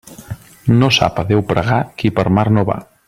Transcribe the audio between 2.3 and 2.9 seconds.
mar no va.